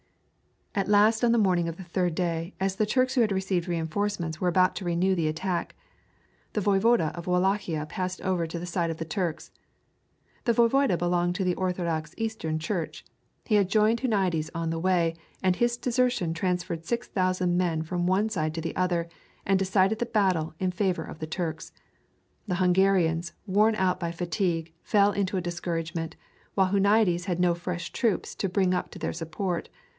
At 0.73 0.87
last 0.87 1.23
on 1.23 1.31
the 1.33 1.37
morning 1.37 1.67
of 1.67 1.75
the 1.75 1.83
third 1.83 2.15
day 2.15 2.55
as 2.59 2.77
the 2.77 2.87
Turks 2.87 3.13
who 3.13 3.21
had 3.21 3.31
received 3.31 3.67
reinforcements 3.67 4.39
were 4.41 4.47
about 4.47 4.73
to 4.77 4.85
renew 4.85 5.13
the 5.13 5.27
attack, 5.27 5.75
the 6.53 6.61
Voyvode 6.61 7.01
of 7.13 7.27
Wallachia 7.27 7.85
passed 7.85 8.21
over 8.21 8.47
to 8.47 8.57
the 8.57 8.65
side 8.65 8.89
of 8.89 8.97
the 8.97 9.05
Turks. 9.05 9.51
The 10.45 10.53
voyvode 10.53 10.97
belonged 10.97 11.35
to 11.35 11.43
the 11.43 11.53
Orthodox 11.55 12.15
Eastern 12.17 12.57
Church. 12.57 13.05
He 13.45 13.55
had 13.55 13.69
joined 13.69 13.99
Huniades 14.01 14.49
on 14.55 14.69
the 14.71 14.79
way, 14.79 15.13
and 15.43 15.57
his 15.57 15.77
desertion 15.77 16.33
transferred 16.33 16.85
6,000 16.85 17.55
men 17.55 17.83
from 17.83 18.07
one 18.07 18.29
side 18.29 18.55
to 18.55 18.61
the 18.61 18.75
other, 18.77 19.07
and 19.45 19.59
decided 19.59 19.99
the 19.99 20.05
battle 20.07 20.55
in 20.57 20.71
favor 20.71 21.03
of 21.03 21.19
the 21.19 21.27
Turks. 21.27 21.73
The 22.47 22.55
Hungarians, 22.55 23.33
worn 23.45 23.75
out 23.75 23.99
by 23.99 24.11
fatigue, 24.13 24.73
fell 24.81 25.11
into 25.11 25.37
a 25.37 25.41
discouragement, 25.41 26.15
while 26.55 26.69
Huniades 26.71 27.25
had 27.25 27.41
no 27.41 27.53
fresh 27.53 27.91
troops 27.91 28.33
to 28.35 28.49
bring 28.49 28.73
up 28.73 28.89
to 28.91 28.97
their 28.99 29.13
support. 29.13 29.69